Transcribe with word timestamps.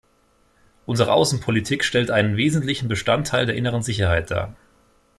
Unsere 0.87 1.13
Außenpolitik 1.13 1.83
stellt 1.83 2.09
einen 2.09 2.35
wesentlichen 2.35 2.87
Bestandteil 2.87 3.45
der 3.45 3.55
inneren 3.55 3.83
Sicherheit 3.83 4.31
dar. 4.31 4.55